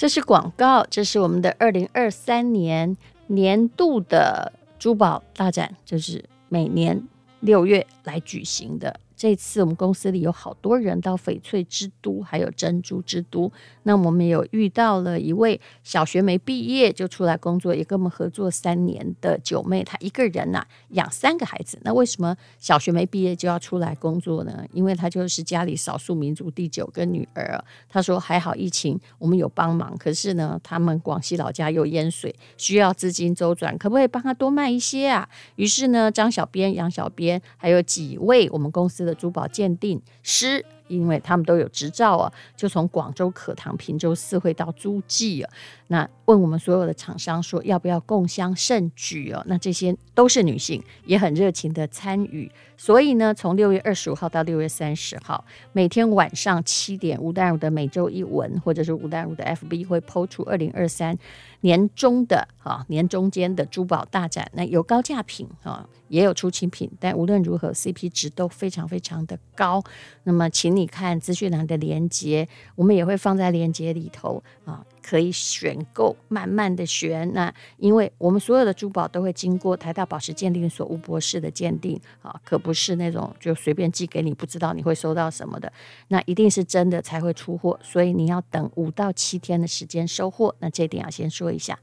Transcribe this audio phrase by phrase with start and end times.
[0.00, 7.06] 这是广告，这是我们的二零二三年年度的珠宝大展，就是每年
[7.40, 8.98] 六月来举行的。
[9.20, 13.52] 这次我们公司里有好多人到翡翠之都，还有珍珠之都。
[13.82, 21.78] 那我们有遇到了一位小学没毕业就出来工作，也跟我们合作三年的九妹，她一个人呐、养三个孩子。
[21.82, 24.64] 那为什么小学没毕业就要出来工作呢？
[24.72, 27.62] 因为她就是家里少数民族第九个女儿。
[27.90, 35.28] 她说还好疫情我们有帮忙，可是呢他们广西老家又淹水，需要资金周转，可不可以帮她多卖一些啊？
[35.56, 39.09] 于是呢张小编、杨小编还有几位我们公司的。
[39.14, 45.50] 珠宝鉴定师，因为他们都有执照啊，就从广州可堂、平洲四会到诸暨啊，
[45.88, 49.42] 那问我们所有的厂商说要不要共襄盛举哦？
[49.46, 52.50] 那这些都是女性，也很热情的参与。
[52.80, 55.44] 所以呢，从六月二十五号到六月三十号，
[55.74, 61.14] 每天晚上七点，吴淡如的每周一文，或者是吴淡如的 FB 会抛出二零二三
[61.60, 64.50] 年中的啊年中间的珠宝大展。
[64.54, 65.86] 那有高价品啊。
[66.08, 69.80] 也有出清品，但无论如何，CP 值都非常非常的高。
[70.24, 77.32] 那么，请你看资讯栏的链接，我们也会放在链接里头啊，可以选购，慢慢的选。
[77.32, 85.72] 那因为我们所有的珠宝都会经过台大宝石鉴定所吴博士的鉴定啊，可不是那种就随便寄给你，不知道你会收到什么的。
[86.08, 90.54] 那一定是真的才会出货，所以你要等五到七天的时间收货。
[90.58, 91.78] 那这点要先说一下。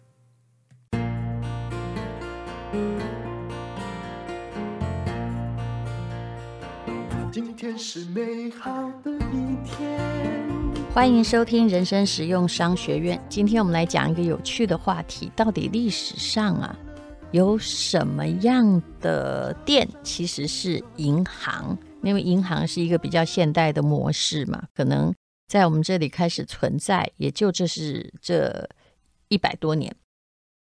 [7.29, 8.71] 今天是美好
[9.03, 10.56] 的一天。
[10.97, 13.23] 欢迎收听人生实用商学院。
[13.29, 16.75] 今天我们来讲一个有趣的话题：到底历史上啊
[17.29, 21.77] 有什么样的店其实是银行？
[22.01, 25.13] 因为银行是一个比较现代的模式嘛，可能
[25.47, 28.67] 在我们这里开始存在，也就这是这
[29.27, 29.95] 一百多年。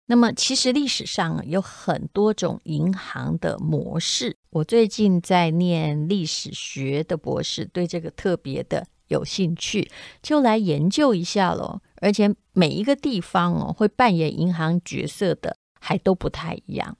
[0.07, 4.35] 那么，其实历史上有很多种银行的模式。
[4.49, 9.89] 我最近在念历史学的博士，对这个特别的有兴趣，
[10.21, 11.79] 就来研究一下喽。
[12.01, 16.97] 而且每一个地方哦，会扮演银行角色的还都不太一样。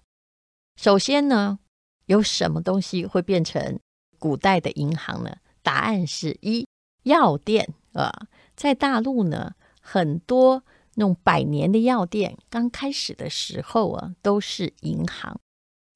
[0.76, 1.60] 首先呢，
[2.06, 3.80] 有什么东西会变成
[4.20, 5.38] 古代的银行呢？
[5.62, 6.66] 答案是一
[7.04, 8.12] 药店啊，
[8.56, 10.64] 在大陆呢，很多。
[10.96, 15.36] 那种百年的药店，刚开始的时候啊，都是银行。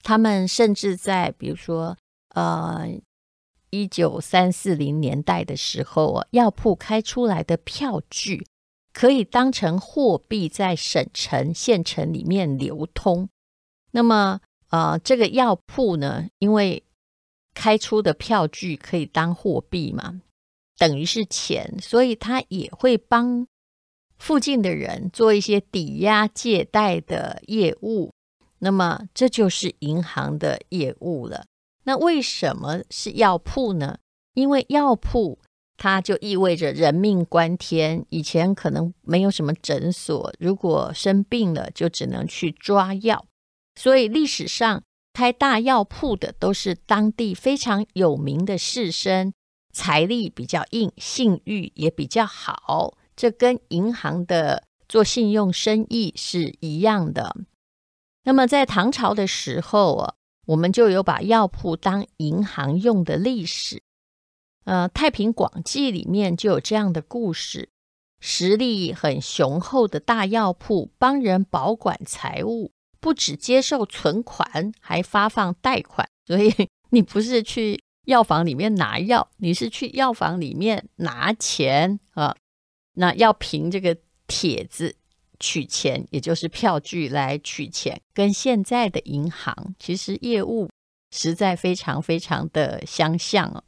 [0.02, 1.96] 他们甚至在比如说，
[2.34, 2.88] 呃，
[3.78, 8.48] 一九三四零年代的时候啊，药铺开出来的票据
[8.92, 13.30] 可以当成货币在省城、县城里面流通。
[13.92, 16.84] 那么，呃，这个药铺呢，因为
[17.54, 20.22] 开出的票据可以当货币嘛，
[20.78, 23.48] 等于是钱，所以他也会帮。
[24.18, 28.12] 附近的人做一些抵押借贷的业务，
[28.58, 31.46] 那么这就是银行的业务了。
[31.88, 34.00] 那为什么是药铺呢？
[34.34, 35.40] 因为药铺
[35.78, 38.06] 它就意味着人命关天。
[38.10, 43.26] 以前可能没有什么诊所，如果生病了就只能去抓药，
[43.76, 44.84] 所以历史上
[45.14, 49.32] 开大药铺的都是当地非常有名的士绅，
[49.72, 52.98] 财力比较硬，信誉也比较好。
[53.16, 57.34] 这跟银行的做信用生意是一样的。
[58.26, 60.14] 那么在唐朝的时候啊，
[60.48, 63.84] 我们就有把药铺当银行用的历史。
[64.64, 67.70] 呃，《太平广记》里面就有这样的故事：
[68.20, 76.10] 实力很雄厚的大药铺帮人保管财物，不只接受存款，还发放贷款。
[76.26, 82.36] 所以你不是去药房里面拿药，你是去药房里面拿钱啊。
[82.94, 83.98] 那要凭这个
[84.28, 84.96] 帖子
[85.40, 90.70] 取钱，也就是票据来取钱，跟现在的银行其实业务
[91.12, 93.64] 实在非常非常的相像哦。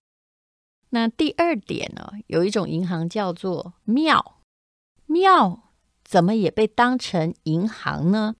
[0.89, 4.41] 那第二点呢，有一种银行叫做庙，
[5.05, 5.71] 庙
[6.03, 8.35] 怎么也被当成银行呢？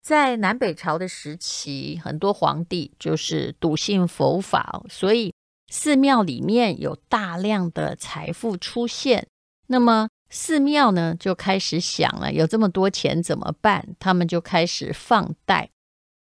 [0.00, 5.34] 在南北朝的时期，很多皇帝就是笃信佛法，所以
[5.68, 9.26] 寺庙里面有大量的财富出现。
[9.66, 13.96] 那么寺庙呢，就开始想了，有这么多钱怎么办？
[13.98, 15.68] 他们就开始放贷，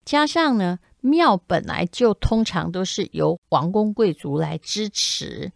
[0.04, 5.52] 加上呢，庙本来就通常都是由王公贵族来支持，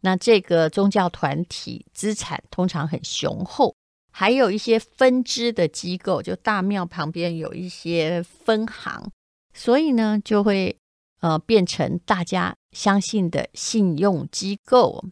[0.00, 3.76] 那这个宗教团体资产通常很雄厚，
[4.10, 9.10] 还有一些分支的机构，就大庙旁边有一些分行，
[9.52, 10.76] 所以呢，就会
[11.20, 15.04] 呃变成大家相信的信用机构。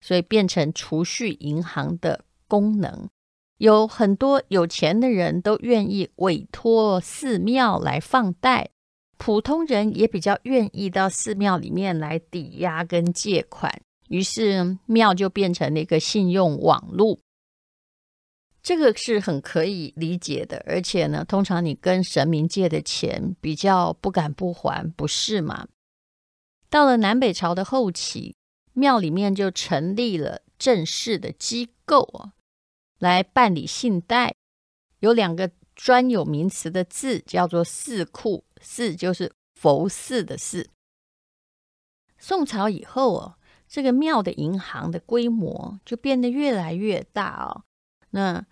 [0.00, 3.08] 所以变成储蓄银行的功能。
[3.58, 8.70] 有很多有钱的人都愿意委托寺庙来放贷，
[9.18, 17.18] 普通人也比较愿意到寺庙里面来抵押跟借款，于是庙就变成了一个信用网络。
[18.62, 25.68] 这个是很可以理解的，而且呢，通常你跟神明借的钱比较不敢不还，不是吗？
[26.70, 28.36] 到了南北朝的后期，
[28.72, 32.30] 庙里面就成立了正式的机构
[32.98, 34.34] 来办理信贷，
[35.00, 40.68] 有两个专有名词的字，叫做寺库，寺就是佛寺的寺。
[42.18, 43.36] 宋朝以后哦，
[43.66, 47.64] 这个庙的银行的规模就变得越来越大哦。
[48.10, 48.44] 那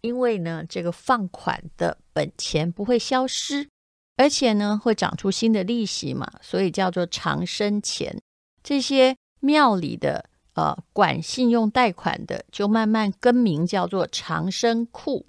[0.00, 3.68] 因为呢，这个放款的本钱不会消失，
[4.16, 8.20] 而且呢会长出新的利息嘛，所以叫做长生钱。
[8.62, 15.26] 这些庙里的呃管信用贷款的，就慢慢更名叫做长生库，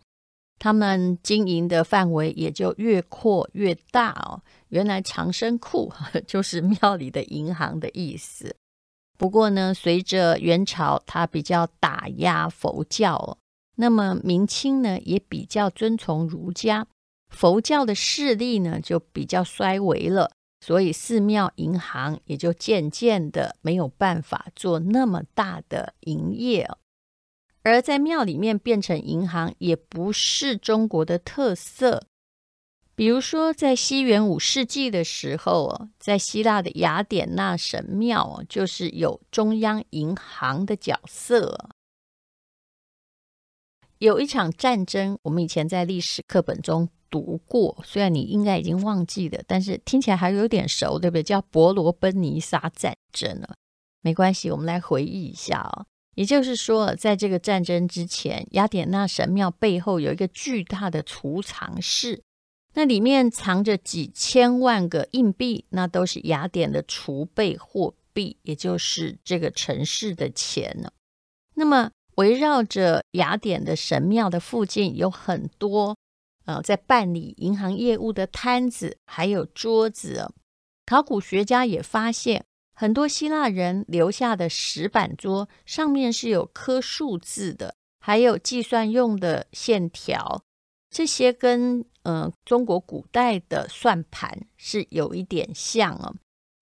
[0.57, 4.41] 他们经营的范围也就越扩越大哦。
[4.69, 5.91] 原来长生库
[6.27, 8.56] 就是庙里的银行的意思。
[9.17, 13.38] 不过呢，随着元朝它比较打压佛教哦。
[13.75, 16.88] 那么明清呢，也比较遵从儒家，
[17.29, 20.31] 佛教的势力呢就比较衰微了，
[20.69, 26.69] 所以寺庙银行也就渐渐的没有办法做那么大的营业。
[27.63, 32.06] 而在庙里面变成银行，也不是中国的特色。
[32.94, 41.71] 比如说，在西元五世纪的时候，在希腊的雅典娜神庙，就是有中央银行的角色。
[43.98, 51.23] 有一场战争，我们以前在历史课本中读过，虽然你应该已经忘记了，但是听起来还有点熟，对不对？
[51.23, 53.47] 叫伯罗奔尼撒战争呢。
[54.01, 55.85] 没关系，我们来回忆一下哦。
[56.15, 62.21] 也就是说，在这个战争之前，雅典娜神庙背后有一个巨大的储藏室，
[62.73, 70.91] 那里面藏着几千万个硬币，那都是雅典的储备货币，也就是这个城市的钱呢。
[71.56, 75.95] 那么围绕着雅典的神庙的附近有很多，
[76.49, 80.33] 呃，在办理银行业务的摊子，还有桌子。
[80.83, 82.43] 考古学家也发现，
[82.73, 90.41] 很多希腊人留下的石板桌上面是有刻数字的，还有计算用的线条，
[90.89, 96.15] 这些跟呃中国古代的算盘是有一点像哦。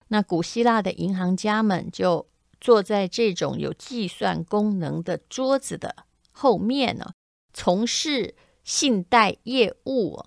[0.08, 2.28] 那古希腊的银行家们就。
[2.60, 5.94] 坐在这种有计算功能的桌子的
[6.32, 7.12] 后面呢，
[7.52, 8.34] 从事
[8.68, 10.22] 信贷业务。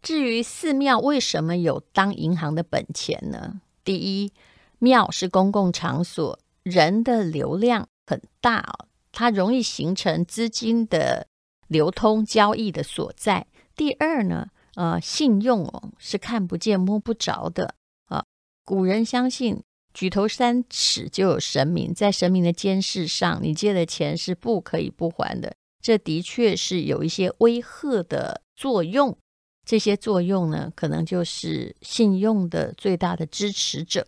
[0.00, 3.60] 至于寺庙为什么有当银行的本钱呢？
[3.82, 4.32] 第一，
[4.78, 11.26] 庙是公共场所，人的流量很大哦，它容易形成资金的
[11.66, 13.48] 流通交易的所在。
[13.74, 17.74] 第二呢，呃，信用哦是看不见摸不着的
[18.04, 18.24] 啊，
[18.64, 19.60] 古人相信。
[19.92, 25.56] 举头三尺就有神明，在神明的监视上，你借的钱是不可以不还的。
[25.80, 29.16] 这的确是有一些威吓的作用，
[29.64, 34.06] 这些作用呢，可能就是信用的最大的支持者。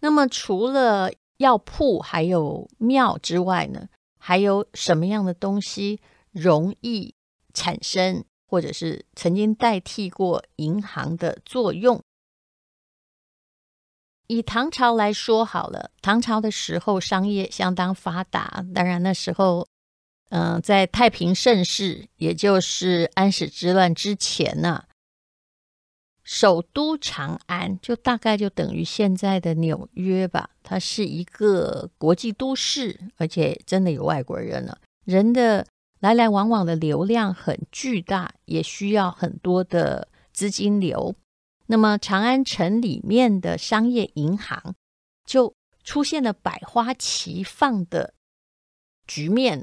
[0.00, 6.00] 那么，除了药铺还有庙之外呢，还有什么样的东西
[6.30, 7.14] 容易
[7.54, 12.02] 产生，或者是曾经代替过银行的作用？
[14.28, 19.66] 以唐朝来说好了，唐朝的时候商业相当发达，当然那时候，
[20.34, 24.84] 嗯、在太平盛世，也就是安史之乱之前呢、
[26.24, 35.66] 首都长安就大概就等于现在的纽约吧，它是一个国际都市，而且真的有外国人了，人的
[36.00, 41.14] 来来往往的流量很巨大，也需要很多的资金流。
[41.66, 44.74] 那么长安城里面的商业银行
[45.26, 48.14] 就出现了百花齐放的
[49.06, 49.62] 局面。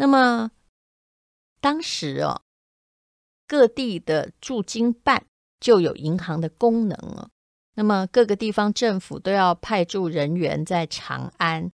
[0.00, 0.52] 那么
[1.60, 2.42] 当时哦，
[3.48, 5.26] 各地的驻京办
[5.58, 7.30] 就有银行的功能了。
[7.74, 11.72] 那么各个地方政府都要派驻人员在长安，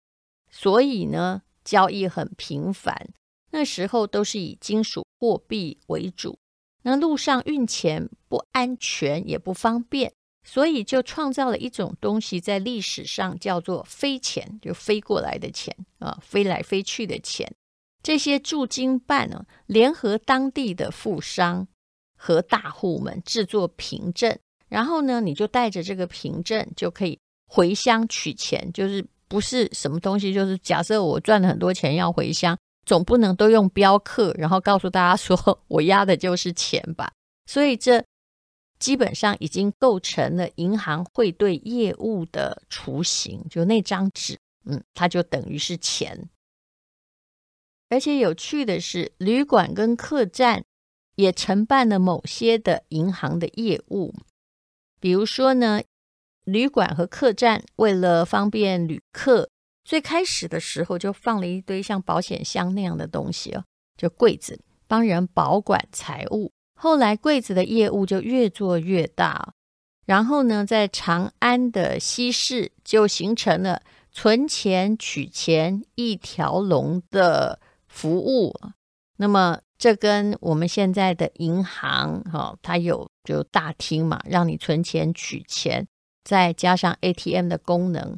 [0.52, 3.08] 所以呢，交易很频繁。
[3.50, 6.38] 那时候都是以金属货币为主。
[6.82, 10.12] 那路上运钱不安全也不方便，
[10.44, 17.52] 所以就创造了一种东西，在历史上叫做飞钱，就飞过来的钱啊，飞来飞去的钱。
[18.02, 21.68] 这些驻京办呢，联合当地的富商
[22.16, 24.36] 和大户们制作凭证，
[24.68, 37.12] 然后呢，你就带着这个凭证就可以回乡取钱，就是不是什么东西，就是假设我赚了很多钱要回乡，总不能都用标刻，然后告诉大家说我押的就是钱吧？
[37.46, 38.04] 所以这
[38.78, 46.28] 基本上已经构成了银行汇兑业务的雏形，就那张纸，嗯，它就等于是钱。
[47.92, 50.64] 而且有趣的是，旅馆跟客栈
[51.16, 54.14] 也承办了某些的银行的业务，
[54.98, 55.82] 比如说呢，
[56.44, 59.50] 旅馆和客栈为了方便旅客，
[59.84, 63.62] 最开始的时候就放了一堆像保险箱那样的东西哦，
[63.98, 64.58] 就柜子，
[64.88, 66.50] 帮人保管财物。
[66.74, 69.52] 后来柜子的业务就越做越大，
[70.06, 77.60] 然后呢，在长安的西市就形成了存钱取钱一条龙的。
[77.92, 78.58] 服务，
[79.18, 85.86] 那么这跟我们现在的银行哈、哦，它有就大厅嘛，让你存钱取钱，
[86.24, 88.16] 再加上 ATM 的功能，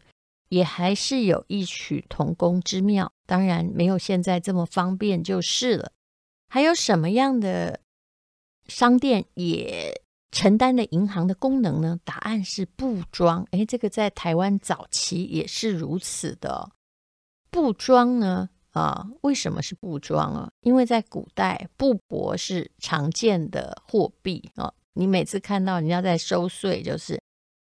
[0.49, 3.12] 也还是有异曲同工之妙。
[3.26, 5.90] 当然没有现在这么方便就是了。
[6.49, 7.81] 还有什么样的
[8.69, 10.00] 商店也
[10.31, 11.99] 承担了银行的功能呢？
[12.04, 13.45] 答案是布庄。
[13.50, 16.71] 诶，这个在台湾早期也是如此的。
[17.50, 18.50] 布庄呢？
[18.75, 20.50] 啊，为什么是布庄啊？
[20.61, 24.73] 因为在古代，布帛是常见的货币啊。
[24.95, 27.21] 你每次看到人家在收税，就是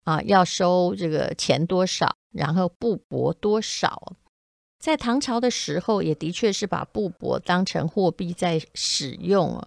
[0.04, 4.16] 啊，要收这个钱多少，然后布帛多少。
[4.78, 9.66] 在唐朝的时候，也的确是把布帛当成货币在使用啊。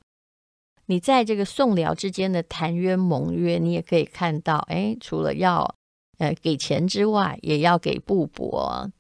[0.86, 5.76] 你在这个宋辽之间的谈约盟约，你也可以看到，哎，除了要
[6.20, 8.92] 呃给钱之外，也要给布帛。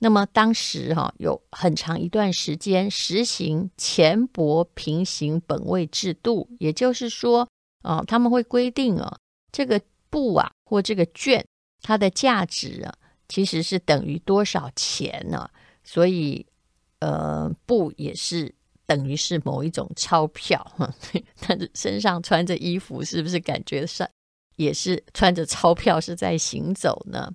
[0.00, 7.48] 那么当时哈、有很长一段时间实行钱帛平行本位制度，也就是说
[7.82, 9.18] 啊，他们会规定啊，
[9.50, 11.42] 这个布啊或这个绢
[11.82, 12.94] 它的价值啊
[13.28, 15.50] 其实是等于多少钱呢、
[15.82, 16.46] 所以
[17.00, 18.54] 呃，布也是
[18.86, 20.88] 等于是某一种钞票哈。
[21.46, 24.08] 但是身上穿着衣服，是不是感觉上
[24.56, 27.32] 也是穿着钞票是在行走呢？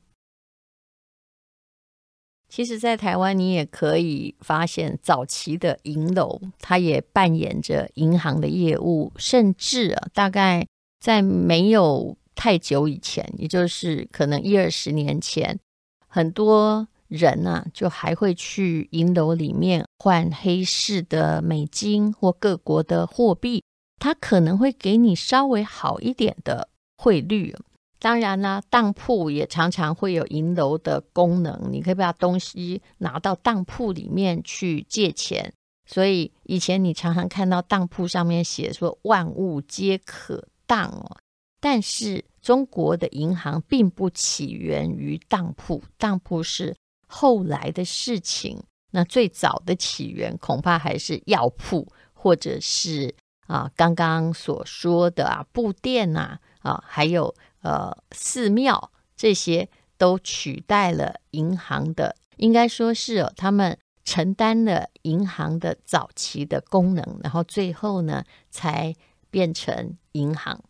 [2.56, 10.64] 其实，在台湾，你也可以发现早期的银楼，它也扮演着银行的业务，甚至啊，大概
[11.00, 15.60] 在没有太久以前，也就是可能一二十年前，
[16.08, 23.64] 很多人呢、啊，就还会去银楼里面换黑市的美金或各国的货币，
[23.98, 27.56] 它可能会给你稍微好一点的汇率。
[28.04, 35.54] 当然啦，当铺也常常会有银楼的功能，你可以把东西拿到当铺里面去借钱。
[35.86, 41.16] 所以以前你常常看到当铺上面写说“万物皆可当”哦。
[41.62, 46.76] 但是中国的银行并不起源于当铺，当铺是
[47.08, 48.62] 后来的事情。
[48.92, 53.16] 那最早的起源恐怕还是药铺，或者是
[53.48, 57.34] 啊刚刚所说的啊布店呐啊，啊还有。
[57.64, 68.94] 呃，寺庙这些都取代了银行的，应该说是哦，他们承担了银行的早期的功能，然后最后呢，才
[69.32, 70.62] 变成银行。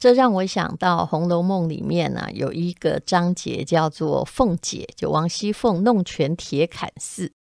[0.00, 7.32] 这让我想到《红楼梦》里面呢，有一个章节叫做“凤姐”，就王熙凤弄权铁槛寺，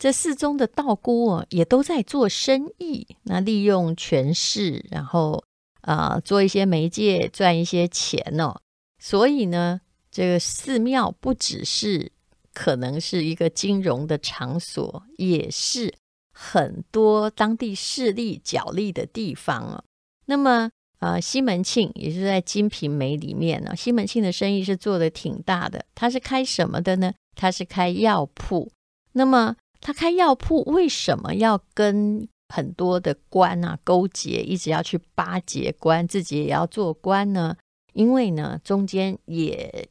[0.00, 5.44] 这寺中的道姑哦，也都在做生意，那利用权势，然后。
[5.82, 8.54] 啊、呃，做一些媒介赚一些钱哦，
[8.98, 9.80] 所以呢，
[10.10, 12.12] 这个寺庙不只是
[12.52, 15.94] 可能是一个金融的场所，也是
[16.34, 19.82] 很多当地势力角力的地方哦。
[20.26, 25.86] 那么，呃，西门庆也是在《金瓶梅》里面呢，西门庆的生意是做得挺大的。
[25.94, 27.14] 他是开什么的呢？
[27.34, 28.70] 他是开药铺。
[29.12, 32.28] 那么，他开药铺为什么要跟？
[32.52, 37.56] 很多的官啊，勾结，一直要去巴结官，自己也要做官呢。
[37.92, 39.88] 因为呢，中间也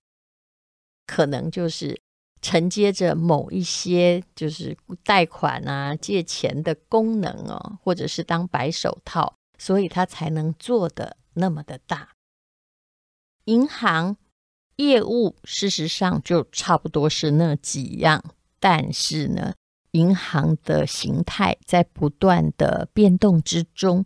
[1.08, 2.02] 可能就是
[2.42, 12.10] 承接着某一些就是贷款啊、借钱的功能哦，或者是当白手套，所以他才能做得那么的大。
[13.46, 14.18] 银行
[14.76, 18.22] 业务事实上就差不多是那几样，
[18.60, 19.54] 但是呢。
[19.92, 24.06] 银行的形态在不断的变动之中。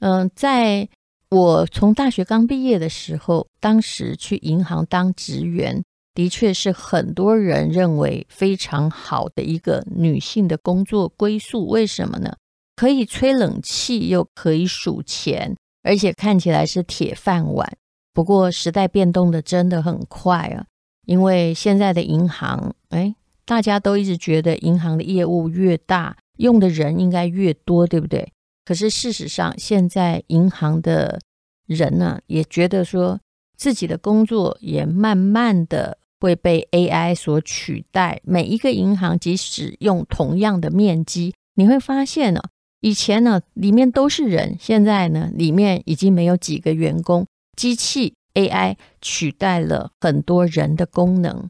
[0.00, 0.88] 嗯、在
[1.30, 5.82] 我从大学刚毕业的时候，当时去银行当职员，
[6.14, 11.66] 的确是很多人认为非常好的一个女性的工作归宿。
[11.66, 12.34] 为什么呢？
[12.76, 17.76] 可以吹冷气，又可以数钱，而且看起来是铁饭碗。
[18.14, 20.64] 不过时代变动的真的很快啊，
[21.06, 23.14] 因为现在的银行，哎。
[23.48, 28.30] 大家都一直觉得银行的业务越大，用的人应该越多，对不对？
[28.62, 31.18] 可是事实上，现在银行的
[31.66, 33.18] 人呢，也觉得说
[33.56, 38.20] 自己的工作也慢慢的会被 AI 所取代。
[38.22, 42.42] 每一个银行，即使用同样的面积，你会发现呢，
[42.82, 47.26] 以前呢里面都是人，现在呢里面已经没有几个员工，
[47.56, 51.48] 机器 AI 取代了很多人的功能。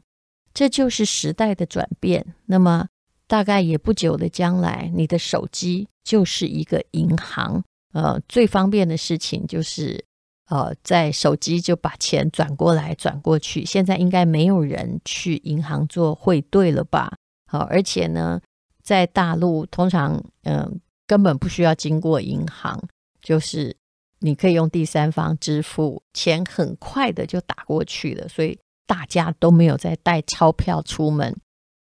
[0.53, 2.35] 这就是时代的转变。
[2.45, 2.87] 那么，
[3.27, 7.63] 大概也不久的将来，你的手机就是一个银行。
[7.93, 10.03] 呃，最方便的事情就是，
[10.49, 13.63] 呃，在手机就把钱转过来、转过去。
[13.65, 17.13] 现在应该没有人去银行做汇兑了吧？
[17.47, 18.41] 好，而且呢，
[18.83, 22.79] 在大陆通常，嗯、根本不需要经过银行，
[23.21, 23.75] 就是
[24.19, 28.27] 你可以用第三方支付，钱很快的就打过去了。
[28.27, 28.59] 所以。
[28.89, 31.37] 大家都没有再带钞票出门，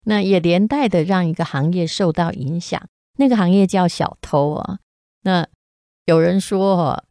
[0.07, 2.83] 那也连带的让一个行业受到影响。
[3.17, 4.81] 那个行业叫小偷啊。
[5.23, 5.47] 那
[6.07, 7.05] 有人说，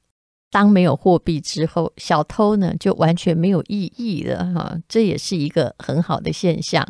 [0.51, 4.77] 当没有货币之后，小偷呢就完全没有意义了哈。
[4.89, 6.85] 这也是一个很好的现象。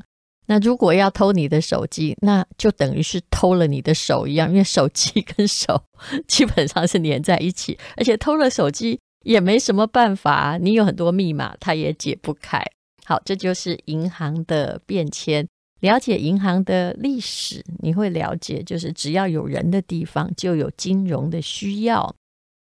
[0.47, 5.83] 那如果要偷你的手机，那就等于是偷了你的手一样，因为手机跟手
[6.27, 12.65] 基本上是连在一起，而且偷了手机也没什么办法，你有很多密码，它也解不开。
[13.05, 15.47] 好，这就是银行的变迁。
[15.81, 22.15] 了解银行的历史，你会了解，就是只要有人的地方，就有金融的需要。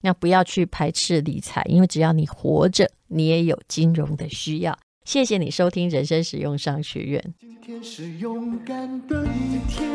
[0.03, 4.77] 那不要去排斥理财，因为只要你活着，你也有金融的需要。
[5.05, 7.33] 谢谢你收听人生实用商学院。
[7.39, 9.89] 今天是勇敢的一天，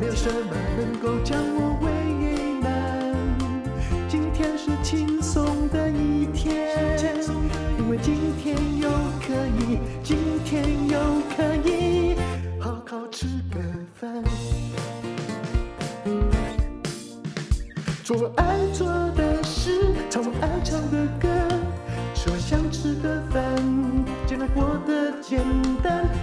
[0.00, 1.88] 没有什么能够将我为
[2.60, 3.14] 难。
[4.08, 5.21] 今天是轻